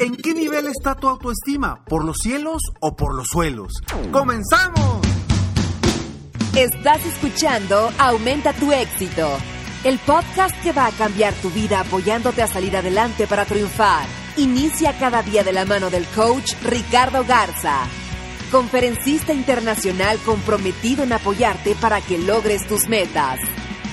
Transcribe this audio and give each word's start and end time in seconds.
¿En 0.00 0.16
qué 0.16 0.34
nivel 0.34 0.66
está 0.66 0.94
tu 0.94 1.08
autoestima? 1.08 1.84
¿Por 1.84 2.04
los 2.04 2.16
cielos 2.18 2.62
o 2.80 2.96
por 2.96 3.14
los 3.14 3.28
suelos? 3.28 3.72
¡Comenzamos! 4.10 5.00
Estás 6.56 7.04
escuchando 7.04 7.90
Aumenta 7.98 8.52
tu 8.54 8.72
éxito, 8.72 9.28
el 9.84 9.98
podcast 9.98 10.54
que 10.62 10.72
va 10.72 10.86
a 10.86 10.92
cambiar 10.92 11.34
tu 11.34 11.50
vida 11.50 11.80
apoyándote 11.80 12.42
a 12.42 12.46
salir 12.46 12.76
adelante 12.76 13.26
para 13.26 13.44
triunfar. 13.44 14.06
Inicia 14.36 14.98
cada 14.98 15.22
día 15.22 15.44
de 15.44 15.52
la 15.52 15.64
mano 15.64 15.90
del 15.90 16.06
coach 16.06 16.54
Ricardo 16.62 17.24
Garza, 17.24 17.80
conferencista 18.50 19.32
internacional 19.32 20.18
comprometido 20.24 21.04
en 21.04 21.12
apoyarte 21.12 21.74
para 21.74 22.00
que 22.00 22.18
logres 22.18 22.66
tus 22.66 22.88
metas. 22.88 23.38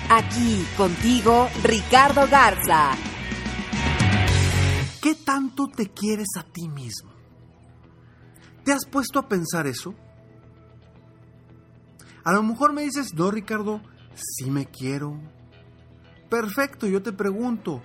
Aquí 0.09 0.65
contigo, 0.77 1.49
Ricardo 1.63 2.27
Garza 2.29 2.95
¿Qué 5.01 5.15
tanto 5.15 5.67
te 5.67 5.89
quieres 5.89 6.27
a 6.37 6.43
ti 6.43 6.69
mismo? 6.69 7.11
¿Te 8.63 8.71
has 8.71 8.85
puesto 8.85 9.17
a 9.17 9.27
pensar 9.27 9.65
eso? 9.65 9.95
A 12.23 12.33
lo 12.33 12.43
mejor 12.43 12.73
me 12.73 12.83
dices, 12.83 13.13
no, 13.15 13.31
Ricardo, 13.31 13.81
sí 14.13 14.51
me 14.51 14.67
quiero. 14.67 15.19
Perfecto, 16.29 16.85
yo 16.85 17.01
te 17.01 17.11
pregunto, 17.11 17.81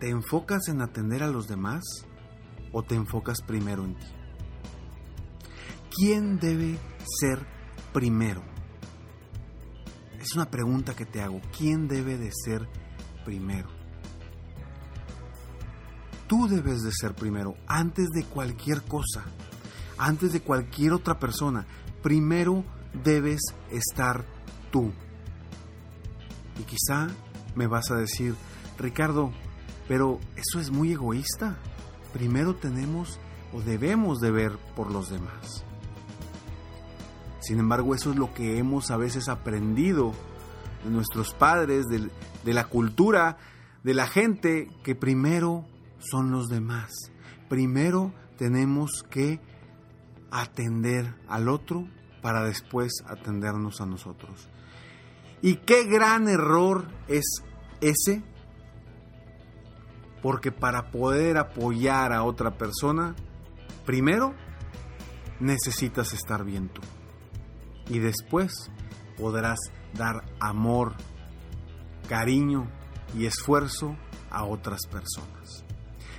¿te 0.00 0.08
enfocas 0.08 0.68
en 0.68 0.80
atender 0.80 1.22
a 1.22 1.28
los 1.28 1.46
demás 1.46 1.84
o 2.72 2.82
te 2.82 2.94
enfocas 2.94 3.42
primero 3.42 3.84
en 3.84 3.94
ti? 3.94 4.06
¿Quién 5.94 6.38
debe 6.38 6.78
ser 7.20 7.46
primero? 7.92 8.42
Es 10.18 10.34
una 10.34 10.50
pregunta 10.50 10.96
que 10.96 11.06
te 11.06 11.20
hago. 11.20 11.40
¿Quién 11.56 11.88
debe 11.88 12.16
de 12.16 12.32
ser 12.32 12.68
primero? 13.24 13.77
Tú 16.28 16.46
debes 16.46 16.82
de 16.82 16.92
ser 16.92 17.14
primero, 17.14 17.56
antes 17.66 18.08
de 18.10 18.22
cualquier 18.22 18.82
cosa, 18.82 19.24
antes 19.96 20.32
de 20.32 20.40
cualquier 20.40 20.92
otra 20.92 21.18
persona. 21.18 21.66
Primero 22.02 22.64
debes 23.02 23.40
estar 23.72 24.24
tú. 24.70 24.92
Y 26.60 26.62
quizá 26.62 27.08
me 27.56 27.66
vas 27.66 27.90
a 27.90 27.96
decir, 27.96 28.34
Ricardo, 28.78 29.32
pero 29.88 30.20
eso 30.36 30.60
es 30.60 30.70
muy 30.70 30.92
egoísta. 30.92 31.56
Primero 32.12 32.54
tenemos 32.54 33.18
o 33.52 33.60
debemos 33.60 34.20
de 34.20 34.30
ver 34.30 34.52
por 34.76 34.92
los 34.92 35.10
demás. 35.10 35.64
Sin 37.40 37.58
embargo, 37.58 37.94
eso 37.94 38.10
es 38.10 38.16
lo 38.16 38.34
que 38.34 38.58
hemos 38.58 38.90
a 38.90 38.96
veces 38.96 39.28
aprendido 39.28 40.12
de 40.84 40.90
nuestros 40.90 41.32
padres, 41.32 41.86
de, 41.86 42.10
de 42.44 42.54
la 42.54 42.64
cultura, 42.64 43.38
de 43.82 43.94
la 43.94 44.06
gente, 44.06 44.68
que 44.82 44.94
primero 44.94 45.64
son 45.98 46.30
los 46.30 46.48
demás. 46.48 46.92
Primero 47.48 48.12
tenemos 48.36 49.04
que 49.10 49.40
atender 50.30 51.14
al 51.28 51.48
otro 51.48 51.88
para 52.22 52.44
después 52.44 53.02
atendernos 53.06 53.80
a 53.80 53.86
nosotros. 53.86 54.48
¿Y 55.40 55.56
qué 55.56 55.84
gran 55.84 56.28
error 56.28 56.88
es 57.06 57.42
ese? 57.80 58.22
Porque 60.22 60.50
para 60.50 60.90
poder 60.90 61.38
apoyar 61.38 62.12
a 62.12 62.24
otra 62.24 62.58
persona, 62.58 63.14
primero 63.86 64.34
necesitas 65.40 66.12
estar 66.12 66.44
bien 66.44 66.68
tú. 66.68 66.82
Y 67.88 68.00
después 68.00 68.70
podrás 69.16 69.58
dar 69.94 70.24
amor, 70.40 70.94
cariño 72.08 72.68
y 73.16 73.26
esfuerzo 73.26 73.96
a 74.30 74.44
otras 74.44 74.86
personas. 74.86 75.64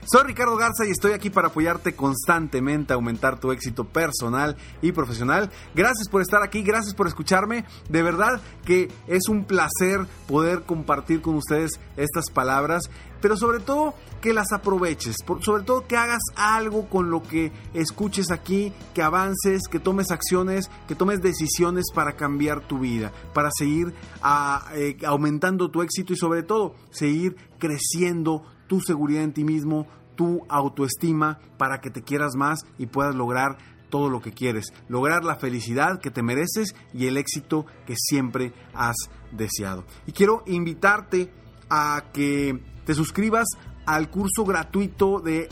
Soy 0.06 0.24
Ricardo 0.24 0.56
Garza 0.56 0.86
y 0.88 0.92
estoy 0.92 1.12
aquí 1.12 1.30
para 1.30 1.50
apoyarte 1.50 1.94
constantemente 1.94 2.94
a 2.94 2.96
aumentar 2.96 3.40
tu 3.40 3.52
éxito 3.52 3.84
personal 3.84 4.58
y 4.82 4.92
profesional. 4.92 5.52
Gracias 5.76 6.10
por 6.10 6.22
estar 6.22 6.42
aquí, 6.42 6.64
gracias 6.64 6.96
por 6.96 7.08
escucharme. 7.08 7.66
De 7.90 8.02
verdad 8.02 8.42
que 8.66 8.90
es 9.08 9.28
un 9.30 9.46
placer 9.46 10.08
poder 10.28 10.64
compartir 10.64 11.22
con 11.22 11.36
ustedes 11.36 11.80
estas 11.96 12.32
palabras, 12.32 12.90
pero 13.22 13.38
sobre 13.38 13.60
todo 13.60 13.94
que 14.22 14.34
las 14.34 14.52
aproveches, 14.52 15.16
sobre 15.42 15.64
todo 15.64 15.86
que 15.88 15.98
hagas 15.98 16.22
algo 16.36 16.90
con 16.90 17.10
lo 17.10 17.22
que 17.22 17.52
escuches 17.74 18.32
aquí, 18.32 18.74
que 18.94 19.02
avances, 19.02 19.64
que 19.70 19.80
tomes 19.80 20.12
acciones, 20.12 20.70
que 20.88 20.96
tomes 20.96 21.22
decisiones 21.22 21.86
para 21.94 22.14
cambiar 22.14 22.62
tu 22.62 22.80
vida, 22.80 23.12
para 23.34 23.50
seguir 23.56 23.94
ah, 24.22 24.66
eh, 24.74 24.98
aumentando 25.06 25.70
tu 25.70 25.82
éxito 25.82 26.14
y 26.14 26.18
sobre 26.18 26.44
todo 26.44 26.76
seguir 26.90 27.36
creciendo 27.60 28.44
tu 28.70 28.80
seguridad 28.80 29.24
en 29.24 29.34
ti 29.34 29.44
mismo, 29.44 29.88
tu 30.16 30.46
autoestima 30.48 31.40
para 31.58 31.82
que 31.82 31.90
te 31.90 32.04
quieras 32.04 32.36
más 32.36 32.60
y 32.78 32.86
puedas 32.86 33.16
lograr 33.16 33.58
todo 33.90 34.10
lo 34.10 34.22
que 34.22 34.32
quieres, 34.32 34.68
lograr 34.88 35.26
la 35.26 35.36
felicidad 35.36 36.00
que 36.00 36.12
te 36.12 36.22
mereces 36.22 36.76
y 36.94 37.08
el 37.08 37.18
éxito 37.18 37.66
que 37.88 37.96
siempre 37.98 38.54
has 38.74 38.96
deseado. 39.32 39.84
Y 40.06 40.12
quiero 40.12 40.44
invitarte 40.46 41.34
a 41.70 42.06
que 42.14 42.64
te 42.86 42.94
suscribas 42.94 43.48
al 43.86 44.10
curso 44.10 44.46
gratuito 44.46 45.20
de 45.20 45.50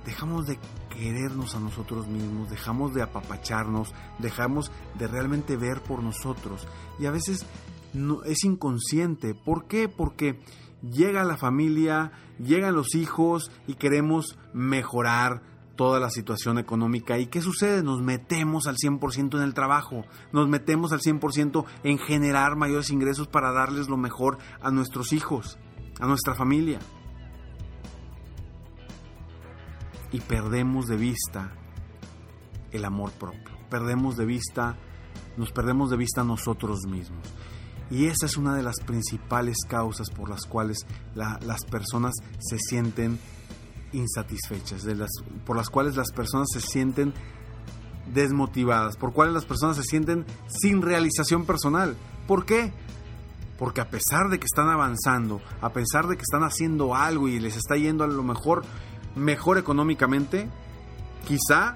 dejamos 0.04 0.46
de 0.46 0.58
querernos 0.90 1.54
a 1.54 1.60
nosotros 1.60 2.08
mismos, 2.08 2.50
dejamos 2.50 2.94
de 2.94 3.02
apapacharnos, 3.02 3.92
dejamos 4.18 4.72
de 4.98 5.06
realmente 5.06 5.56
ver 5.56 5.82
por 5.82 6.02
nosotros. 6.02 6.66
Y 6.98 7.06
a 7.06 7.10
veces 7.10 7.46
no, 7.94 8.22
es 8.24 8.44
inconsciente. 8.44 9.34
¿Por 9.34 9.66
qué? 9.66 9.88
Porque 9.88 10.40
llega 10.82 11.24
la 11.24 11.36
familia, 11.36 12.12
llegan 12.38 12.74
los 12.74 12.94
hijos 12.94 13.50
y 13.66 13.74
queremos 13.74 14.38
mejorar 14.52 15.42
toda 15.76 16.00
la 16.00 16.10
situación 16.10 16.58
económica. 16.58 17.18
¿Y 17.18 17.26
qué 17.26 17.40
sucede? 17.40 17.84
Nos 17.84 18.02
metemos 18.02 18.66
al 18.66 18.76
100% 18.76 19.36
en 19.36 19.42
el 19.42 19.54
trabajo, 19.54 20.04
nos 20.32 20.48
metemos 20.48 20.92
al 20.92 21.00
100% 21.00 21.64
en 21.84 21.98
generar 21.98 22.56
mayores 22.56 22.90
ingresos 22.90 23.28
para 23.28 23.52
darles 23.52 23.88
lo 23.88 23.96
mejor 23.96 24.38
a 24.60 24.70
nuestros 24.72 25.12
hijos, 25.12 25.56
a 26.00 26.06
nuestra 26.06 26.34
familia. 26.34 26.80
Y 30.10 30.20
perdemos 30.20 30.88
de 30.88 30.96
vista 30.96 31.52
el 32.72 32.84
amor 32.84 33.12
propio, 33.12 33.56
perdemos 33.70 34.16
de 34.16 34.26
vista, 34.26 34.76
nos 35.36 35.52
perdemos 35.52 35.90
de 35.90 35.96
vista 35.96 36.24
nosotros 36.24 36.86
mismos. 36.86 37.22
Y 37.90 38.06
esa 38.06 38.26
es 38.26 38.36
una 38.36 38.54
de 38.54 38.62
las 38.62 38.76
principales 38.84 39.56
causas 39.66 40.10
por 40.10 40.28
las 40.28 40.44
cuales 40.44 40.86
las 41.14 41.64
personas 41.64 42.14
se 42.38 42.58
sienten 42.58 43.18
insatisfechas, 43.92 44.84
por 45.46 45.56
las 45.56 45.70
cuales 45.70 45.96
las 45.96 46.12
personas 46.12 46.48
se 46.52 46.60
sienten 46.60 47.14
desmotivadas, 48.12 48.96
por 48.96 49.12
cuales 49.12 49.34
las 49.34 49.46
personas 49.46 49.76
se 49.76 49.84
sienten 49.84 50.26
sin 50.48 50.82
realización 50.82 51.46
personal. 51.46 51.96
¿Por 52.26 52.44
qué? 52.44 52.72
Porque 53.58 53.80
a 53.80 53.88
pesar 53.88 54.28
de 54.28 54.38
que 54.38 54.46
están 54.46 54.68
avanzando, 54.68 55.40
a 55.60 55.72
pesar 55.72 56.06
de 56.06 56.16
que 56.16 56.22
están 56.22 56.44
haciendo 56.44 56.94
algo 56.94 57.28
y 57.28 57.40
les 57.40 57.56
está 57.56 57.76
yendo 57.76 58.04
a 58.04 58.06
lo 58.06 58.22
mejor 58.22 58.64
mejor 59.16 59.58
económicamente, 59.58 60.48
quizá 61.26 61.74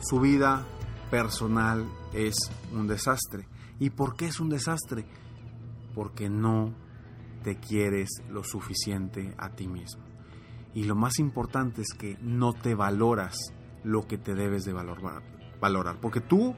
su 0.00 0.20
vida 0.20 0.64
personal 1.10 1.86
es 2.12 2.34
un 2.72 2.86
desastre. 2.86 3.46
¿Y 3.84 3.90
por 3.90 4.16
qué 4.16 4.24
es 4.24 4.40
un 4.40 4.48
desastre? 4.48 5.04
Porque 5.94 6.30
no 6.30 6.74
te 7.42 7.58
quieres 7.58 8.08
lo 8.30 8.42
suficiente 8.42 9.34
a 9.36 9.50
ti 9.50 9.68
mismo. 9.68 10.02
Y 10.72 10.84
lo 10.84 10.94
más 10.94 11.18
importante 11.18 11.82
es 11.82 11.92
que 11.92 12.16
no 12.22 12.54
te 12.54 12.74
valoras 12.74 13.36
lo 13.82 14.06
que 14.06 14.16
te 14.16 14.32
debes 14.32 14.64
de 14.64 14.72
valorar. 14.72 15.22
valorar 15.60 16.00
porque 16.00 16.22
tú, 16.22 16.54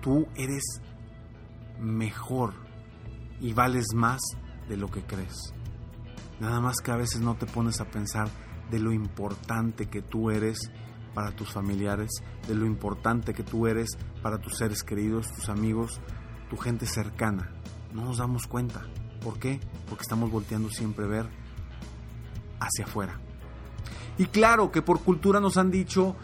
tú 0.00 0.26
eres 0.36 0.80
mejor 1.80 2.54
y 3.38 3.52
vales 3.52 3.84
más 3.94 4.22
de 4.70 4.78
lo 4.78 4.88
que 4.90 5.02
crees. 5.04 5.52
Nada 6.40 6.62
más 6.62 6.76
que 6.78 6.92
a 6.92 6.96
veces 6.96 7.20
no 7.20 7.34
te 7.34 7.44
pones 7.44 7.82
a 7.82 7.90
pensar 7.90 8.30
de 8.70 8.78
lo 8.78 8.90
importante 8.90 9.90
que 9.90 10.00
tú 10.00 10.30
eres 10.30 10.72
para 11.16 11.30
tus 11.30 11.50
familiares, 11.50 12.10
de 12.46 12.54
lo 12.54 12.66
importante 12.66 13.32
que 13.32 13.42
tú 13.42 13.66
eres 13.66 13.88
para 14.20 14.36
tus 14.36 14.58
seres 14.58 14.82
queridos, 14.82 15.32
tus 15.32 15.48
amigos, 15.48 15.98
tu 16.50 16.58
gente 16.58 16.84
cercana. 16.84 17.54
No 17.94 18.04
nos 18.04 18.18
damos 18.18 18.46
cuenta. 18.46 18.82
¿Por 19.22 19.38
qué? 19.38 19.58
Porque 19.88 20.02
estamos 20.02 20.30
volteando 20.30 20.68
siempre 20.68 21.06
a 21.06 21.08
ver 21.08 21.26
hacia 22.60 22.84
afuera. 22.84 23.18
Y 24.18 24.26
claro 24.26 24.70
que 24.70 24.82
por 24.82 25.00
cultura 25.00 25.40
nos 25.40 25.56
han 25.56 25.70
dicho 25.70 26.16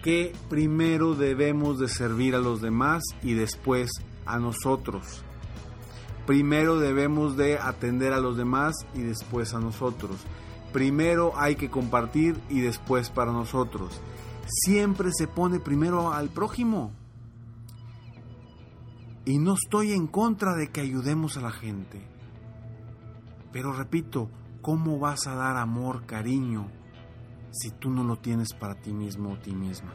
que 0.00 0.32
primero 0.48 1.16
debemos 1.16 1.80
de 1.80 1.88
servir 1.88 2.36
a 2.36 2.38
los 2.38 2.60
demás 2.60 3.02
y 3.24 3.34
después 3.34 3.90
a 4.26 4.38
nosotros. 4.38 5.24
Primero 6.24 6.78
debemos 6.78 7.36
de 7.36 7.58
atender 7.58 8.12
a 8.12 8.20
los 8.20 8.36
demás 8.36 8.76
y 8.94 9.00
después 9.00 9.54
a 9.54 9.58
nosotros. 9.58 10.20
Primero 10.72 11.32
hay 11.34 11.56
que 11.56 11.68
compartir 11.68 12.36
y 12.48 12.60
después 12.60 13.10
para 13.10 13.32
nosotros 13.32 14.00
siempre 14.46 15.10
se 15.12 15.26
pone 15.26 15.60
primero 15.60 16.12
al 16.12 16.28
prójimo. 16.30 16.92
Y 19.24 19.38
no 19.38 19.54
estoy 19.54 19.92
en 19.92 20.06
contra 20.06 20.54
de 20.54 20.68
que 20.68 20.80
ayudemos 20.80 21.36
a 21.36 21.40
la 21.40 21.50
gente. 21.50 22.00
Pero 23.52 23.72
repito, 23.72 24.30
¿cómo 24.62 24.98
vas 24.98 25.26
a 25.26 25.34
dar 25.34 25.56
amor, 25.56 26.06
cariño, 26.06 26.68
si 27.50 27.70
tú 27.70 27.90
no 27.90 28.04
lo 28.04 28.16
tienes 28.16 28.52
para 28.54 28.74
ti 28.76 28.92
mismo 28.92 29.32
o 29.32 29.38
ti 29.38 29.52
misma? 29.52 29.92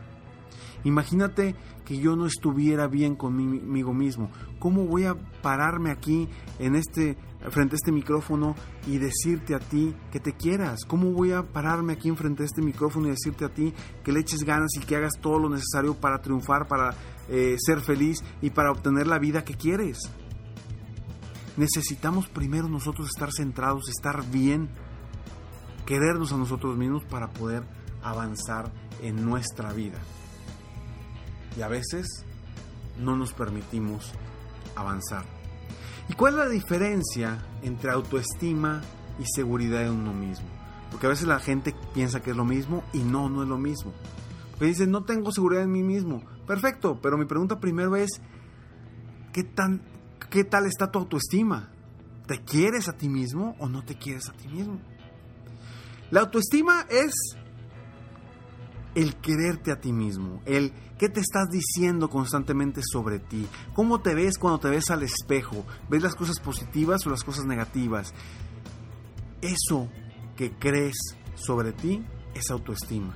Imagínate 0.83 1.55
que 1.85 1.99
yo 1.99 2.15
no 2.15 2.25
estuviera 2.25 2.87
bien 2.87 3.15
conmigo 3.15 3.93
mismo. 3.93 4.29
¿Cómo 4.59 4.85
voy 4.85 5.05
a 5.05 5.15
pararme 5.41 5.91
aquí 5.91 6.27
en 6.59 6.75
este 6.75 7.17
frente 7.49 7.75
a 7.75 7.77
este 7.77 7.91
micrófono 7.91 8.55
y 8.87 8.97
decirte 8.97 9.55
a 9.55 9.59
ti 9.59 9.95
que 10.11 10.19
te 10.19 10.33
quieras? 10.33 10.85
¿Cómo 10.85 11.11
voy 11.11 11.31
a 11.31 11.43
pararme 11.43 11.93
aquí 11.93 12.11
frente 12.11 12.43
a 12.43 12.45
este 12.45 12.61
micrófono 12.61 13.07
y 13.07 13.11
decirte 13.11 13.45
a 13.45 13.49
ti 13.49 13.73
que 14.03 14.11
le 14.11 14.19
eches 14.19 14.43
ganas 14.43 14.71
y 14.75 14.79
que 14.81 14.95
hagas 14.95 15.13
todo 15.21 15.39
lo 15.39 15.49
necesario 15.49 15.95
para 15.95 16.21
triunfar, 16.21 16.67
para 16.67 16.95
eh, 17.29 17.55
ser 17.59 17.81
feliz 17.81 18.23
y 18.41 18.49
para 18.49 18.71
obtener 18.71 19.07
la 19.07 19.19
vida 19.19 19.43
que 19.43 19.55
quieres? 19.55 19.97
Necesitamos 21.57 22.27
primero 22.27 22.69
nosotros 22.69 23.07
estar 23.07 23.29
centrados, 23.31 23.89
estar 23.89 24.23
bien, 24.29 24.69
querernos 25.85 26.31
a 26.31 26.37
nosotros 26.37 26.77
mismos 26.77 27.03
para 27.05 27.29
poder 27.29 27.63
avanzar 28.03 28.71
en 29.01 29.25
nuestra 29.25 29.73
vida 29.73 29.99
y 31.57 31.61
a 31.61 31.67
veces 31.67 32.25
no 32.97 33.15
nos 33.15 33.33
permitimos 33.33 34.11
avanzar. 34.75 35.40
¿Y 36.09 36.13
cuál 36.13 36.33
es 36.33 36.39
la 36.39 36.49
diferencia 36.49 37.39
entre 37.61 37.91
autoestima 37.91 38.81
y 39.19 39.25
seguridad 39.25 39.83
en 39.83 39.91
uno 39.91 40.13
mismo? 40.13 40.47
Porque 40.89 41.05
a 41.05 41.09
veces 41.09 41.27
la 41.27 41.39
gente 41.39 41.73
piensa 41.93 42.21
que 42.21 42.31
es 42.31 42.37
lo 42.37 42.45
mismo 42.45 42.83
y 42.93 42.99
no, 42.99 43.29
no 43.29 43.43
es 43.43 43.49
lo 43.49 43.57
mismo. 43.57 43.93
Porque 44.51 44.65
dicen, 44.65 44.91
no 44.91 45.03
tengo 45.03 45.31
seguridad 45.31 45.63
en 45.63 45.71
mí 45.71 45.83
mismo. 45.83 46.21
Perfecto, 46.45 46.99
pero 47.01 47.17
mi 47.17 47.25
pregunta 47.25 47.59
primero 47.59 47.95
es, 47.95 48.21
¿qué, 49.31 49.43
tan, 49.43 49.81
¿qué 50.29 50.43
tal 50.43 50.65
está 50.65 50.91
tu 50.91 50.99
autoestima? 50.99 51.71
¿Te 52.27 52.43
quieres 52.43 52.89
a 52.89 52.93
ti 52.93 53.09
mismo 53.09 53.55
o 53.59 53.69
no 53.69 53.83
te 53.83 53.95
quieres 53.95 54.27
a 54.29 54.33
ti 54.33 54.47
mismo? 54.47 54.79
La 56.11 56.21
autoestima 56.21 56.85
es 56.89 57.13
el 58.95 59.15
quererte 59.15 59.71
a 59.71 59.79
ti 59.79 59.93
mismo, 59.93 60.41
el 60.45 60.73
qué 60.97 61.09
te 61.09 61.21
estás 61.21 61.49
diciendo 61.49 62.09
constantemente 62.09 62.81
sobre 62.83 63.19
ti, 63.19 63.47
cómo 63.73 64.01
te 64.01 64.13
ves 64.13 64.37
cuando 64.37 64.59
te 64.59 64.69
ves 64.69 64.89
al 64.89 65.03
espejo, 65.03 65.65
ves 65.89 66.03
las 66.03 66.15
cosas 66.15 66.39
positivas 66.39 67.05
o 67.05 67.09
las 67.09 67.23
cosas 67.23 67.45
negativas. 67.45 68.13
Eso 69.41 69.89
que 70.35 70.51
crees 70.51 70.95
sobre 71.35 71.71
ti 71.71 72.05
es 72.35 72.51
autoestima. 72.51 73.15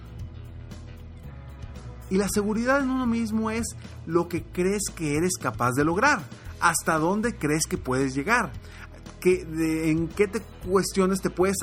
Y 2.10 2.18
la 2.18 2.30
seguridad 2.30 2.82
en 2.82 2.90
uno 2.90 3.08
mismo 3.08 3.50
es 3.50 3.66
lo 4.06 4.28
que 4.28 4.44
crees 4.44 4.84
que 4.96 5.18
eres 5.18 5.34
capaz 5.42 5.72
de 5.72 5.84
lograr, 5.84 6.22
hasta 6.60 6.98
dónde 6.98 7.36
crees 7.36 7.66
que 7.68 7.78
puedes 7.78 8.16
llegar. 8.16 8.52
¿En 9.24 10.08
qué 10.10 10.28
te 10.28 10.40
cuestiones 10.68 11.20
te 11.20 11.32
puedes, 11.32 11.58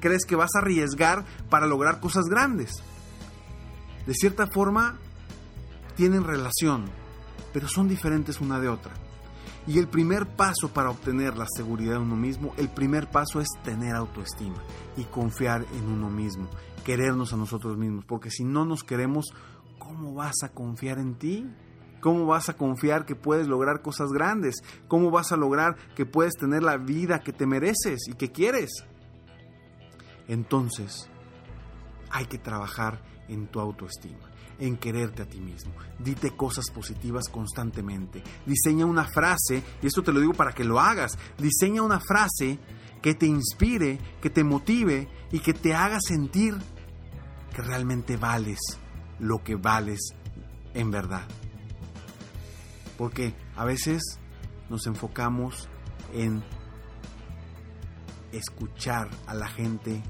crees 0.00 0.24
que 0.24 0.34
vas 0.34 0.50
a 0.56 0.58
arriesgar 0.58 1.24
para 1.48 1.66
lograr 1.66 2.00
cosas 2.00 2.24
grandes? 2.24 2.82
De 4.06 4.14
cierta 4.14 4.46
forma 4.46 4.98
tienen 5.96 6.24
relación, 6.24 6.84
pero 7.52 7.68
son 7.68 7.88
diferentes 7.88 8.40
una 8.40 8.60
de 8.60 8.68
otra. 8.68 8.92
Y 9.66 9.78
el 9.78 9.88
primer 9.88 10.26
paso 10.26 10.68
para 10.74 10.90
obtener 10.90 11.36
la 11.36 11.46
seguridad 11.56 11.92
de 11.92 12.00
uno 12.00 12.16
mismo, 12.16 12.52
el 12.58 12.68
primer 12.68 13.10
paso 13.10 13.40
es 13.40 13.48
tener 13.62 13.94
autoestima 13.94 14.62
y 14.96 15.04
confiar 15.04 15.64
en 15.72 15.84
uno 15.86 16.10
mismo, 16.10 16.48
querernos 16.84 17.32
a 17.32 17.38
nosotros 17.38 17.78
mismos, 17.78 18.04
porque 18.04 18.30
si 18.30 18.44
no 18.44 18.66
nos 18.66 18.84
queremos, 18.84 19.26
¿cómo 19.78 20.14
vas 20.14 20.42
a 20.42 20.50
confiar 20.50 20.98
en 20.98 21.14
ti? 21.14 21.46
¿Cómo 22.00 22.26
vas 22.26 22.50
a 22.50 22.56
confiar 22.58 23.06
que 23.06 23.16
puedes 23.16 23.46
lograr 23.46 23.80
cosas 23.80 24.12
grandes? 24.12 24.56
¿Cómo 24.88 25.10
vas 25.10 25.32
a 25.32 25.38
lograr 25.38 25.76
que 25.96 26.04
puedes 26.04 26.34
tener 26.34 26.62
la 26.62 26.76
vida 26.76 27.20
que 27.20 27.32
te 27.32 27.46
mereces 27.46 28.06
y 28.08 28.12
que 28.12 28.30
quieres? 28.30 28.84
Entonces, 30.28 31.08
hay 32.10 32.26
que 32.26 32.36
trabajar 32.36 33.00
en 33.28 33.46
tu 33.48 33.60
autoestima, 33.60 34.30
en 34.58 34.76
quererte 34.76 35.22
a 35.22 35.28
ti 35.28 35.40
mismo. 35.40 35.72
Dite 35.98 36.36
cosas 36.36 36.70
positivas 36.70 37.28
constantemente. 37.28 38.22
Diseña 38.46 38.86
una 38.86 39.04
frase, 39.04 39.62
y 39.82 39.86
esto 39.86 40.02
te 40.02 40.12
lo 40.12 40.20
digo 40.20 40.34
para 40.34 40.52
que 40.52 40.64
lo 40.64 40.80
hagas, 40.80 41.18
diseña 41.38 41.82
una 41.82 42.00
frase 42.00 42.58
que 43.02 43.14
te 43.14 43.26
inspire, 43.26 43.98
que 44.22 44.30
te 44.30 44.44
motive 44.44 45.08
y 45.30 45.40
que 45.40 45.52
te 45.52 45.74
haga 45.74 45.98
sentir 46.00 46.56
que 47.54 47.62
realmente 47.62 48.16
vales 48.16 48.58
lo 49.18 49.42
que 49.42 49.56
vales 49.56 50.00
en 50.74 50.90
verdad. 50.90 51.26
Porque 52.96 53.34
a 53.56 53.64
veces 53.64 54.02
nos 54.70 54.86
enfocamos 54.86 55.68
en 56.12 56.42
escuchar 58.32 59.08
a 59.26 59.34
la 59.34 59.48
gente 59.48 60.02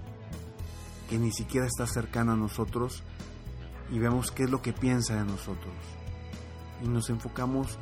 que 1.08 1.18
ni 1.18 1.32
siquiera 1.32 1.66
está 1.66 1.86
cercana 1.86 2.32
a 2.32 2.36
nosotros 2.36 3.02
y 3.90 3.98
vemos 3.98 4.30
qué 4.30 4.44
es 4.44 4.50
lo 4.50 4.62
que 4.62 4.72
piensa 4.72 5.16
de 5.16 5.24
nosotros. 5.24 5.74
Y 6.82 6.88
nos 6.88 7.10
enfocamos 7.10 7.78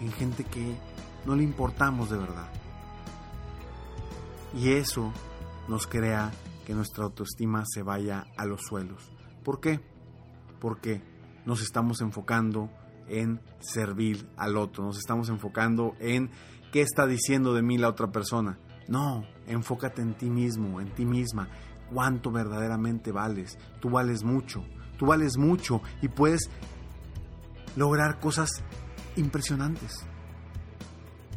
en 0.00 0.12
gente 0.12 0.44
que 0.44 0.76
no 1.24 1.36
le 1.36 1.42
importamos 1.42 2.10
de 2.10 2.18
verdad. 2.18 2.48
Y 4.54 4.72
eso 4.72 5.12
nos 5.68 5.86
crea 5.86 6.32
que 6.66 6.74
nuestra 6.74 7.04
autoestima 7.04 7.64
se 7.66 7.82
vaya 7.82 8.26
a 8.36 8.44
los 8.44 8.62
suelos. 8.62 9.10
¿Por 9.44 9.60
qué? 9.60 9.80
Porque 10.60 11.02
nos 11.44 11.62
estamos 11.62 12.00
enfocando 12.00 12.70
en 13.08 13.40
servir 13.60 14.28
al 14.36 14.56
otro, 14.56 14.84
nos 14.84 14.98
estamos 14.98 15.28
enfocando 15.28 15.94
en 16.00 16.30
qué 16.72 16.80
está 16.80 17.06
diciendo 17.06 17.54
de 17.54 17.62
mí 17.62 17.78
la 17.78 17.88
otra 17.88 18.10
persona. 18.10 18.58
No, 18.88 19.24
enfócate 19.46 20.02
en 20.02 20.14
ti 20.14 20.30
mismo, 20.30 20.80
en 20.80 20.92
ti 20.92 21.04
misma, 21.04 21.48
cuánto 21.92 22.30
verdaderamente 22.30 23.12
vales. 23.12 23.58
Tú 23.80 23.90
vales 23.90 24.22
mucho, 24.22 24.64
tú 24.98 25.06
vales 25.06 25.36
mucho 25.36 25.82
y 26.02 26.08
puedes 26.08 26.50
lograr 27.76 28.18
cosas 28.20 28.50
impresionantes. 29.16 30.04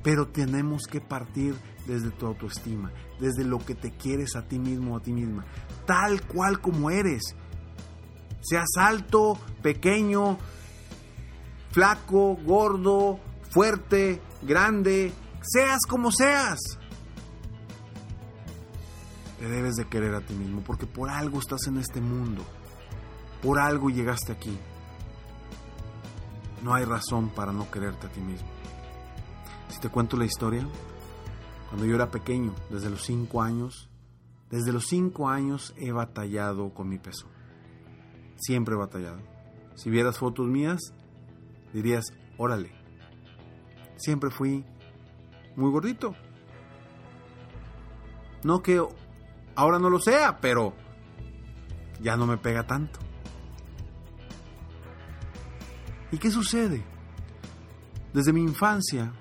Pero 0.04 0.28
tenemos 0.28 0.84
que 0.84 1.02
partir 1.02 1.56
desde 1.86 2.12
tu 2.12 2.28
autoestima, 2.28 2.92
desde 3.20 3.44
lo 3.44 3.60
que 3.60 3.76
te 3.76 3.92
quieres 3.92 4.36
a 4.36 4.48
ti 4.48 4.60
mismo 4.60 4.94
o 4.94 4.98
a 4.98 5.02
ti 5.02 5.12
misma, 5.12 5.46
tal 5.86 6.22
cual 6.22 6.62
como 6.62 6.90
eres. 6.92 7.36
Seas 8.42 8.70
alto, 8.78 9.38
pequeño, 9.62 10.38
flaco, 11.72 12.38
gordo, 12.38 13.20
fuerte, 13.52 14.22
grande, 14.42 15.12
seas 15.42 15.80
como 15.88 16.12
seas. 16.12 16.60
Te 19.40 19.48
debes 19.48 19.76
de 19.76 19.88
querer 19.88 20.14
a 20.16 20.22
ti 20.22 20.34
mismo 20.34 20.62
porque 20.62 20.86
por 20.86 21.10
algo 21.10 21.40
estás 21.40 21.68
en 21.68 21.78
este 21.78 22.02
mundo. 22.02 22.44
Por 23.42 23.60
algo 23.60 23.90
llegaste 23.90 24.34
aquí. 24.34 24.58
No 26.62 26.74
hay 26.74 26.84
razón 26.84 27.30
para 27.30 27.54
no 27.54 27.72
quererte 27.72 28.08
a 28.08 28.10
ti 28.10 28.20
mismo. 28.20 28.48
Si 29.70 29.80
te 29.80 29.88
cuento 29.88 30.18
la 30.18 30.26
historia, 30.26 30.68
cuando 31.70 31.86
yo 31.86 31.96
era 31.96 32.12
pequeño, 32.12 32.54
desde 32.70 32.90
los 32.90 33.04
5 33.04 33.42
años, 33.42 33.90
desde 34.50 34.74
los 34.74 34.88
5 34.88 35.30
años 35.30 35.74
he 35.78 35.92
batallado 35.92 36.74
con 36.74 36.90
mi 36.90 36.98
peso. 36.98 37.28
Siempre 38.36 38.76
he 38.76 38.78
batallado. 38.78 39.22
Si 39.76 39.90
vieras 39.90 40.18
fotos 40.18 40.48
mías, 40.48 40.80
dirías, 41.72 42.06
órale. 42.38 42.74
Siempre 43.98 44.32
fui 44.32 44.66
muy 45.56 45.72
gordito. 45.72 46.16
No 48.44 48.62
que 48.62 48.82
ahora 49.60 49.78
no 49.78 49.90
lo 49.90 50.00
sea, 50.00 50.40
pero 50.40 50.74
ya 52.00 52.16
no 52.16 52.26
me 52.26 52.38
pega 52.38 52.66
tanto. 52.66 52.98
¿Y 56.14 56.18
qué 56.18 56.32
sucede? 56.32 56.82
Desde 58.14 58.32
mi 58.32 58.42
infancia 58.42 59.12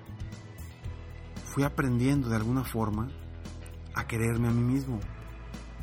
fui 1.43 1.63
aprendiendo 1.63 2.29
de 2.29 2.37
alguna 2.37 2.63
forma 2.63 3.09
a 3.93 4.07
quererme 4.07 4.47
a 4.47 4.51
mí 4.51 4.63
mismo, 4.63 5.01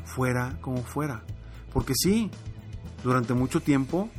fuera 0.05 0.57
como 0.59 0.81
fuera. 0.81 1.23
Porque 1.71 1.93
sí, 1.95 2.31
durante 3.03 3.35
mucho 3.35 3.61
tiempo 3.61 4.09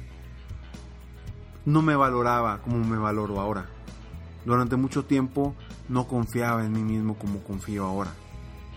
no 1.64 1.82
me 1.82 1.96
valoraba 1.96 2.62
como 2.62 2.78
me 2.84 2.96
valoro 2.96 3.40
ahora. 3.40 3.66
Durante 4.44 4.76
mucho 4.76 5.04
tiempo 5.04 5.56
no 5.88 6.06
confiaba 6.06 6.64
en 6.64 6.70
mí 6.70 6.82
mismo 6.82 7.18
como 7.18 7.42
confío 7.42 7.84
ahora. 7.84 8.12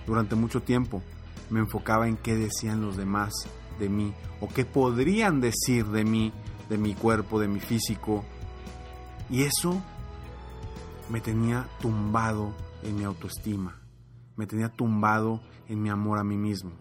Durante 0.08 0.34
mucho 0.34 0.63
tiempo 0.63 1.03
me 1.51 1.60
enfocaba 1.60 2.08
en 2.08 2.17
qué 2.17 2.36
decían 2.36 2.81
los 2.81 2.98
demás 2.98 3.34
de 3.77 3.89
mí 3.89 4.13
o 4.39 4.48
qué 4.48 4.65
podrían 4.65 5.41
decir 5.41 5.86
de 5.88 6.03
mí, 6.03 6.31
de 6.70 6.77
mi 6.77 6.96
cuerpo, 6.96 7.39
de 7.39 7.48
mi 7.48 7.60
físico. 7.60 8.24
Y 9.29 9.43
eso 9.43 9.81
me 11.10 11.20
tenía 11.20 11.67
tumbado 11.81 12.55
en 12.84 12.96
mi 12.96 13.03
autoestima, 13.03 13.79
me 14.36 14.48
tenía 14.48 14.70
tumbado 14.70 15.41
en 15.67 15.81
mi 15.81 15.89
amor 15.89 16.20
a 16.20 16.24
mí 16.24 16.38
mismo. 16.38 16.72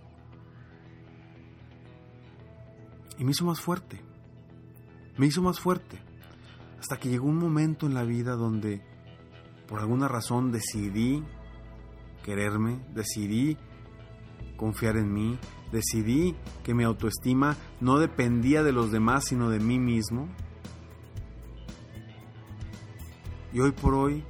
Y 3.19 3.25
me 3.25 3.33
hizo 3.33 3.45
más 3.45 3.61
fuerte, 3.61 4.01
me 5.19 5.27
hizo 5.27 5.43
más 5.43 5.61
fuerte, 5.61 6.01
hasta 6.79 6.97
que 6.99 7.11
llegó 7.11 7.27
un 7.27 7.39
momento 7.39 7.87
en 7.87 7.95
la 7.95 8.05
vida 8.05 8.35
donde 8.37 8.83
por 9.69 9.81
alguna 9.81 10.09
razón 10.09 10.53
decidí 10.53 11.23
quererme, 12.25 12.81
decidí 12.95 13.59
confiar 14.61 14.99
en 14.99 15.11
mí, 15.11 15.39
decidí 15.73 16.37
que 16.63 16.75
mi 16.75 16.85
autoestima 16.85 17.57
no 17.81 17.99
dependía 17.99 18.63
de 18.63 18.73
los 18.73 18.93
demás, 18.93 19.25
sino 19.27 19.49
de 19.49 19.59
mí 19.59 19.79
mismo. 19.79 20.29
Y 23.55 23.61
hoy 23.61 23.73
por 23.73 23.95
hoy, 23.95 24.23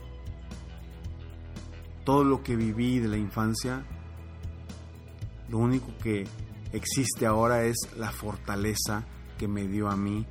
todo 2.04 2.22
lo 2.22 2.44
que 2.44 2.54
viví 2.54 3.00
de 3.00 3.08
la 3.08 3.16
infancia, 3.16 3.84
lo 5.48 5.58
único 5.58 5.88
que 6.00 6.28
existe 6.72 7.26
ahora 7.26 7.64
es 7.64 7.76
la 7.96 8.12
fortaleza 8.12 9.04
que 9.36 9.48
me 9.48 9.66
dio 9.66 9.88
a 9.88 9.96
mí 9.96 10.24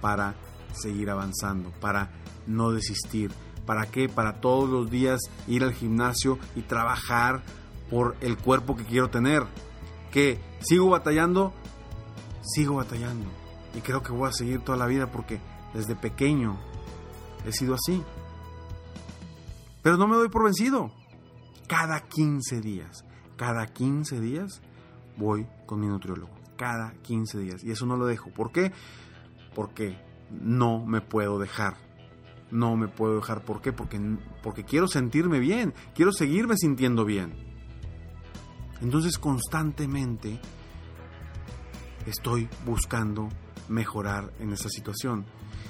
para 0.00 0.34
seguir 0.72 1.10
avanzando, 1.10 1.70
para 1.78 2.10
no 2.46 2.72
desistir. 2.72 3.30
¿Para 3.66 3.84
qué? 3.90 4.08
Para 4.08 4.40
todos 4.40 4.70
los 4.70 4.90
días 4.90 5.20
ir 5.46 5.62
al 5.62 5.74
gimnasio 5.74 6.38
y 6.56 6.62
trabajar 6.62 7.42
por 7.92 8.16
el 8.22 8.38
cuerpo 8.38 8.74
que 8.74 8.84
quiero 8.84 9.10
tener. 9.10 9.44
Que 10.10 10.40
sigo 10.60 10.88
batallando, 10.88 11.52
sigo 12.42 12.76
batallando. 12.76 13.26
Y 13.74 13.80
creo 13.80 14.02
que 14.02 14.12
voy 14.12 14.28
a 14.28 14.32
seguir 14.32 14.60
toda 14.60 14.78
la 14.78 14.86
vida 14.86 15.10
porque 15.12 15.40
desde 15.74 15.94
pequeño 15.94 16.56
he 17.46 17.52
sido 17.52 17.74
así. 17.74 18.02
Pero 19.82 19.98
no 19.98 20.08
me 20.08 20.16
doy 20.16 20.30
por 20.30 20.44
vencido. 20.44 20.90
Cada 21.68 22.00
15 22.00 22.60
días, 22.60 23.04
cada 23.36 23.66
15 23.66 24.20
días 24.20 24.62
voy 25.16 25.46
con 25.66 25.80
mi 25.80 25.86
nutriólogo. 25.86 26.32
Cada 26.56 26.92
15 27.02 27.38
días. 27.38 27.62
Y 27.62 27.72
eso 27.72 27.84
no 27.84 27.96
lo 27.96 28.06
dejo. 28.06 28.30
¿Por 28.30 28.52
qué? 28.52 28.72
Porque 29.54 29.98
no 30.30 30.84
me 30.86 31.02
puedo 31.02 31.38
dejar. 31.38 31.76
No 32.50 32.76
me 32.76 32.88
puedo 32.88 33.16
dejar. 33.16 33.44
¿Por 33.44 33.60
qué? 33.60 33.72
Porque, 33.72 34.00
porque 34.42 34.64
quiero 34.64 34.88
sentirme 34.88 35.40
bien. 35.40 35.74
Quiero 35.94 36.12
seguirme 36.12 36.56
sintiendo 36.56 37.04
bien. 37.04 37.51
Entonces 38.82 39.16
constantemente 39.18 40.40
estoy 42.06 42.48
buscando 42.66 43.28
mejorar 43.68 44.32
en 44.40 44.52
esa 44.52 44.68
situación 44.68 45.24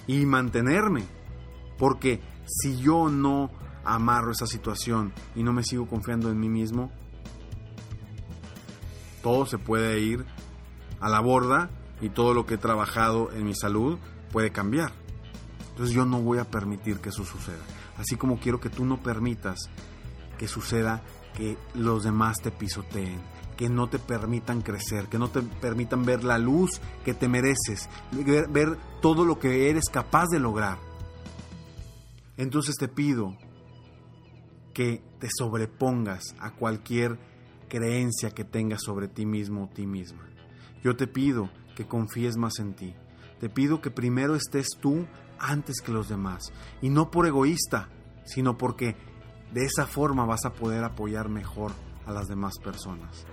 y 0.07 0.25
mantenerme. 0.25 1.05
Porque 1.79 2.21
si 2.47 2.79
yo 2.79 3.11
no 3.11 3.51
amarro 3.85 4.33
esa 4.33 4.47
situación 4.47 5.13
y 5.35 5.43
no 5.43 5.53
me 5.53 5.63
sigo 5.63 5.87
confiando 5.87 6.31
en 6.31 6.41
mí 6.41 6.49
mismo, 6.49 6.91
todo 9.23 9.47
se 9.47 9.59
puede 9.59 10.01
ir 10.01 10.25
a 11.01 11.09
la 11.09 11.21
borda 11.21 11.71
y 12.01 12.09
todo 12.09 12.35
lo 12.35 12.47
que 12.47 12.55
he 12.55 12.59
trabajado 12.59 13.31
en 13.33 13.45
mi 13.45 13.55
salud 13.55 13.99
puede 14.33 14.53
cambiar. 14.53 14.93
Entonces 15.71 15.95
yo 15.95 16.07
no 16.07 16.21
voy 16.21 16.39
a 16.39 16.51
permitir 16.51 16.99
que 16.99 17.11
eso 17.11 17.25
suceda. 17.25 17.63
Así 17.99 18.17
como 18.17 18.39
quiero 18.39 18.61
que 18.61 18.71
tú 18.71 18.85
no 18.85 19.03
permitas 19.03 19.59
que 20.39 20.49
suceda 20.49 21.03
que 21.37 21.57
los 21.75 22.05
demás 22.05 22.37
te 22.43 22.51
pisoteen, 22.51 23.21
que 23.57 23.69
no 23.69 23.89
te 23.89 23.99
permitan 23.99 24.63
crecer, 24.63 25.07
que 25.07 25.19
no 25.19 25.29
te 25.29 25.43
permitan 25.43 26.05
ver 26.05 26.25
la 26.25 26.39
luz 26.39 26.81
que 27.05 27.15
te 27.15 27.29
mereces, 27.29 27.89
ver, 28.51 28.79
todo 29.01 29.25
lo 29.25 29.39
que 29.39 29.71
eres 29.71 29.85
capaz 29.91 30.27
de 30.29 30.41
lograr. 30.41 30.79
Entonces 32.37 32.77
te 32.77 32.89
pido 32.89 33.37
que 34.75 35.03
te 35.19 35.29
sobrepongas 35.37 36.35
a 36.39 36.53
cualquier 36.53 37.19
creencia 37.69 38.31
que 38.31 38.45
tengas 38.45 38.83
sobre 38.83 39.09
ti 39.09 39.27
mismo 39.27 39.65
o 39.65 39.69
ti 39.69 39.87
misma. 39.87 40.29
Yo 40.83 40.97
te 40.97 41.07
pido 41.07 41.51
que 41.77 41.87
confíes 41.87 42.37
más 42.37 42.59
en 42.59 42.75
ti. 42.75 42.95
Te 43.39 43.49
pido 43.49 43.81
que 43.81 43.91
primero 43.91 44.35
estés 44.35 44.69
tú 44.81 45.07
antes 45.39 45.81
que 45.81 45.93
los 45.93 46.09
demás. 46.09 46.53
Y 46.81 46.91
no 46.91 47.11
por 47.11 47.27
egoísta, 47.27 47.89
sino 48.25 48.57
porque 48.57 48.97
de 49.53 49.65
esa 49.65 49.87
forma 49.87 50.25
vas 50.25 50.45
a 50.45 50.53
poder 50.53 50.83
apoyar 50.85 51.29
mejor 51.29 51.73
a 52.07 52.13
las 52.13 52.27
demás 52.27 52.55
personas. 52.63 53.27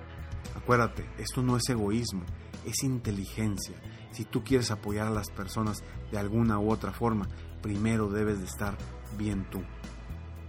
Acuérdate, 0.56 1.10
esto 1.18 1.42
no 1.42 1.58
es 1.58 1.70
egoísmo, 1.70 2.24
es 2.66 2.84
inteligencia. 2.84 3.76
Si 4.12 4.26
tú 4.26 4.44
quieres 4.44 4.72
apoyar 4.72 5.08
a 5.08 5.12
las 5.12 5.30
personas 5.30 5.84
de 6.12 6.18
alguna 6.18 6.60
u 6.60 6.72
otra 6.72 6.92
forma, 6.92 7.28
primero 7.62 8.10
debes 8.10 8.40
de 8.40 8.46
estar 8.46 8.78
bien 9.18 9.50
tú. 9.50 9.62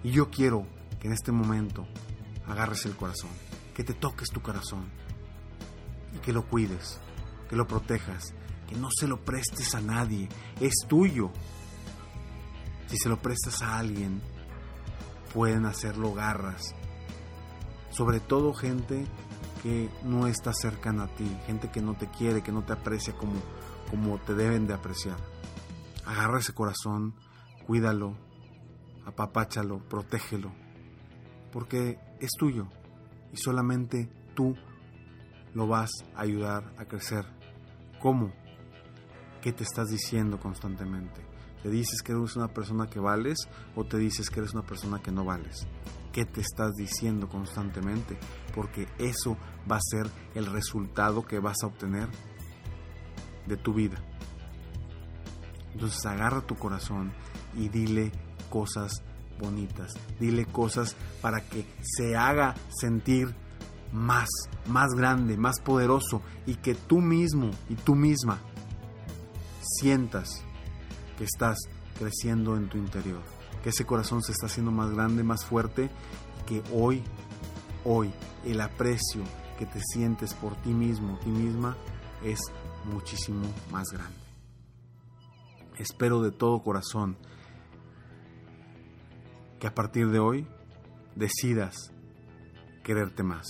Y 0.02 0.10
yo 0.10 0.30
quiero 0.30 0.66
que 0.98 1.08
en 1.08 1.12
este 1.12 1.32
momento 1.32 1.86
agarres 2.46 2.84
el 2.86 2.96
corazón, 2.96 3.30
que 3.74 3.84
te 3.84 3.94
toques 3.94 4.30
tu 4.30 4.40
corazón 4.40 4.90
y 6.14 6.18
que 6.18 6.32
lo 6.32 6.46
cuides, 6.48 6.98
que 7.48 7.56
lo 7.56 7.66
protejas, 7.66 8.34
que 8.68 8.76
no 8.76 8.88
se 8.90 9.06
lo 9.06 9.24
prestes 9.24 9.74
a 9.74 9.80
nadie, 9.80 10.28
es 10.60 10.74
tuyo. 10.88 11.30
Si 12.86 12.96
se 12.96 13.08
lo 13.08 13.20
prestas 13.20 13.62
a 13.62 13.78
alguien, 13.78 14.20
pueden 15.34 15.66
hacerlo 15.66 16.12
garras. 16.12 16.75
Sobre 17.90 18.20
todo 18.20 18.54
gente 18.54 19.06
que 19.62 19.90
no 20.04 20.26
está 20.26 20.52
cercana 20.52 21.04
a 21.04 21.08
ti, 21.08 21.28
gente 21.46 21.70
que 21.70 21.82
no 21.82 21.94
te 21.94 22.08
quiere, 22.08 22.42
que 22.42 22.52
no 22.52 22.62
te 22.62 22.72
aprecia 22.72 23.14
como, 23.14 23.40
como 23.90 24.18
te 24.18 24.34
deben 24.34 24.66
de 24.66 24.75
apreciar. 24.75 25.18
Agarra 26.06 26.38
ese 26.38 26.54
corazón, 26.54 27.14
cuídalo, 27.66 28.16
apapáchalo, 29.04 29.80
protégelo, 29.88 30.52
porque 31.52 31.99
es 32.20 32.30
tuyo 32.38 32.68
y 33.32 33.37
solamente 33.37 34.10
tú 34.34 34.54
lo 35.54 35.66
vas 35.66 35.90
a 36.14 36.22
ayudar 36.22 36.72
a 36.78 36.84
crecer. 36.84 37.26
¿Cómo? 38.00 38.32
¿Qué 39.42 39.52
te 39.52 39.64
estás 39.64 39.88
diciendo 39.88 40.38
constantemente? 40.38 41.20
¿Te 41.62 41.70
dices 41.70 42.02
que 42.02 42.12
eres 42.12 42.36
una 42.36 42.48
persona 42.48 42.88
que 42.88 43.00
vales 43.00 43.48
o 43.76 43.84
te 43.84 43.98
dices 43.98 44.30
que 44.30 44.40
eres 44.40 44.54
una 44.54 44.62
persona 44.62 45.00
que 45.00 45.12
no 45.12 45.24
vales? 45.24 45.66
¿Qué 46.12 46.24
te 46.24 46.40
estás 46.40 46.74
diciendo 46.74 47.28
constantemente? 47.28 48.18
Porque 48.54 48.88
eso 48.98 49.36
va 49.70 49.76
a 49.76 49.80
ser 49.80 50.10
el 50.34 50.46
resultado 50.46 51.24
que 51.24 51.38
vas 51.38 51.58
a 51.62 51.66
obtener 51.66 52.08
de 53.46 53.56
tu 53.56 53.74
vida. 53.74 54.02
Entonces 55.74 56.04
agarra 56.06 56.40
tu 56.40 56.56
corazón 56.56 57.12
y 57.54 57.68
dile 57.68 58.10
cosas 58.48 59.02
bonitas. 59.38 59.92
Dile 60.18 60.46
cosas 60.46 60.96
para 61.20 61.40
que 61.42 61.66
se 61.82 62.16
haga 62.16 62.54
sentir 62.68 63.34
más, 63.92 64.28
más 64.66 64.90
grande, 64.96 65.36
más 65.36 65.60
poderoso 65.60 66.22
y 66.46 66.54
que 66.56 66.74
tú 66.74 67.00
mismo 67.00 67.50
y 67.68 67.74
tú 67.74 67.94
misma 67.94 68.38
sientas 69.62 70.44
que 71.20 71.24
estás 71.24 71.58
creciendo 71.98 72.56
en 72.56 72.70
tu 72.70 72.78
interior, 72.78 73.20
que 73.62 73.68
ese 73.68 73.84
corazón 73.84 74.22
se 74.22 74.32
está 74.32 74.46
haciendo 74.46 74.72
más 74.72 74.90
grande, 74.90 75.22
más 75.22 75.44
fuerte 75.44 75.90
que 76.46 76.62
hoy, 76.72 77.02
hoy 77.84 78.10
el 78.46 78.58
aprecio 78.62 79.22
que 79.58 79.66
te 79.66 79.80
sientes 79.82 80.32
por 80.32 80.56
ti 80.62 80.70
mismo, 80.70 81.18
ti 81.18 81.28
misma, 81.28 81.76
es 82.24 82.40
muchísimo 82.90 83.42
más 83.70 83.88
grande. 83.92 84.16
Espero 85.76 86.22
de 86.22 86.30
todo 86.30 86.62
corazón 86.62 87.18
que 89.58 89.66
a 89.66 89.74
partir 89.74 90.08
de 90.08 90.20
hoy 90.20 90.46
decidas 91.16 91.92
quererte 92.82 93.24
más, 93.24 93.46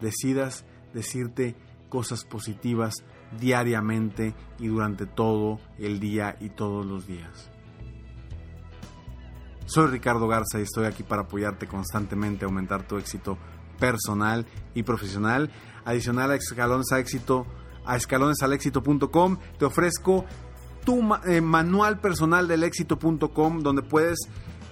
decidas 0.00 0.64
decirte 0.94 1.54
cosas 1.90 2.24
positivas 2.24 2.94
diariamente 3.38 4.34
y 4.58 4.68
durante 4.68 5.06
todo 5.06 5.60
el 5.78 6.00
día 6.00 6.36
y 6.40 6.50
todos 6.50 6.84
los 6.86 7.06
días. 7.06 7.50
Soy 9.66 9.86
Ricardo 9.86 10.26
Garza 10.26 10.58
y 10.58 10.62
estoy 10.62 10.86
aquí 10.86 11.02
para 11.02 11.22
apoyarte 11.22 11.68
constantemente 11.68 12.44
a 12.44 12.48
aumentar 12.48 12.86
tu 12.86 12.98
éxito 12.98 13.38
personal 13.78 14.44
y 14.74 14.82
profesional. 14.82 15.50
Adicional 15.84 16.32
a 16.32 16.34
escalones 16.34 16.90
a 16.92 16.98
éxito 16.98 17.46
a 17.84 17.96
escalonesalexito.com 17.96 19.38
te 19.58 19.64
ofrezco 19.64 20.24
tu 20.84 21.00
eh, 21.26 21.40
manual 21.40 21.98
personal 21.98 22.48
del 22.48 22.62
éxito.com 22.62 23.60
donde 23.60 23.82
puedes 23.82 24.18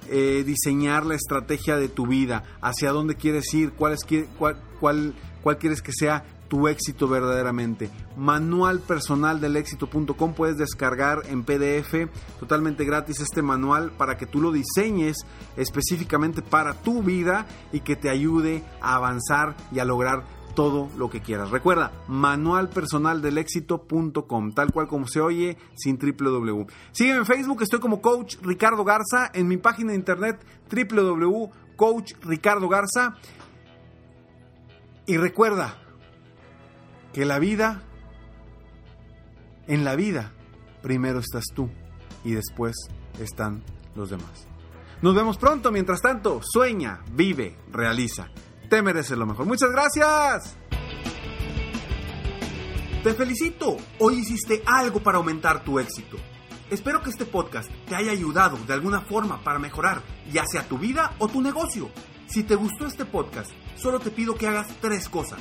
eh, 0.09 0.43
diseñar 0.45 1.05
la 1.05 1.15
estrategia 1.15 1.77
de 1.77 1.89
tu 1.89 2.07
vida, 2.07 2.43
hacia 2.63 2.93
dónde 2.93 3.15
quieres 3.15 3.53
ir, 3.53 3.73
cuál, 3.73 3.93
es, 3.93 4.01
cuál, 4.39 4.57
cuál, 4.81 5.15
cuál 5.43 5.59
quieres 5.59 5.83
que 5.83 5.93
sea 5.93 6.25
tu 6.49 6.69
éxito 6.69 7.09
verdaderamente. 7.09 7.91
Manual 8.17 8.81
personal 8.81 9.41
del 9.41 9.57
éxito.com 9.57 10.35
puedes 10.35 10.57
descargar 10.57 11.23
en 11.27 11.45
PDF 11.45 12.09
totalmente 12.41 12.85
gratis 12.85 13.21
este 13.21 13.43
manual 13.43 13.93
para 13.93 14.17
que 14.17 14.27
tú 14.27 14.41
lo 14.41 14.51
diseñes 14.51 15.19
específicamente 15.57 16.43
para 16.43 16.75
tu 16.75 17.01
vida 17.03 17.47
y 17.73 17.79
que 17.81 17.95
te 17.97 18.11
ayude 18.11 18.65
a 18.81 18.97
avanzar 18.97 19.57
y 19.73 19.79
a 19.79 19.85
lograr 19.85 20.25
todo 20.55 20.91
lo 20.97 21.09
que 21.09 21.21
quieras. 21.21 21.51
Recuerda, 21.51 21.93
manualpersonaldelexito.com, 22.09 24.53
tal 24.53 24.73
cual 24.73 24.89
como 24.89 25.07
se 25.07 25.21
oye, 25.21 25.57
sin 25.77 25.99
www. 25.99 26.67
Sígueme 26.91 27.21
en 27.21 27.27
Facebook, 27.27 27.63
estoy 27.63 27.79
como 27.79 28.03
Coach 28.03 28.39
Ricardo 28.43 28.83
Garza, 28.83 29.31
en 29.35 29.47
mi 29.47 29.59
página 29.59 29.93
de 29.93 29.99
internet 29.99 30.45
www.coachricardogarza. 30.69 33.15
Y 35.07 35.17
recuerda 35.17 35.79
que 37.19 37.25
la 37.25 37.41
vida, 37.41 37.83
en 39.67 39.85
la 39.85 39.97
vida, 39.97 40.31
primero 40.83 41.19
estás 41.19 41.47
tú 41.53 41.69
y 42.23 42.31
después 42.31 42.77
están 43.19 43.65
los 43.97 44.11
demás. 44.11 44.47
Nos 45.03 45.17
vemos 45.17 45.37
pronto, 45.37 45.73
mientras 45.73 46.01
tanto, 46.01 46.41
sueña, 46.45 47.01
vive, 47.11 47.57
realiza. 47.73 48.29
Te 48.71 48.83
mereces 48.83 49.19
lo 49.19 49.27
mejor. 49.27 49.47
Muchas 49.47 49.69
gracias. 49.73 50.57
Te 53.03 53.13
felicito. 53.15 53.79
Hoy 53.99 54.21
hiciste 54.21 54.63
algo 54.65 55.01
para 55.01 55.19
aumentar 55.19 55.65
tu 55.65 55.81
éxito. 55.81 56.19
Espero 56.71 57.03
que 57.03 57.11
este 57.11 57.25
podcast 57.25 57.69
te 57.89 57.97
haya 57.97 58.13
ayudado 58.13 58.57
de 58.65 58.75
alguna 58.75 59.01
forma 59.01 59.43
para 59.43 59.59
mejorar 59.59 60.03
ya 60.31 60.45
sea 60.47 60.69
tu 60.69 60.79
vida 60.79 61.17
o 61.19 61.27
tu 61.27 61.43
negocio. 61.43 61.91
Si 62.29 62.45
te 62.45 62.55
gustó 62.55 62.87
este 62.87 63.05
podcast, 63.05 63.51
solo 63.75 63.99
te 63.99 64.13
pido 64.13 64.37
que 64.37 64.47
hagas 64.47 64.69
tres 64.81 65.09
cosas. 65.09 65.41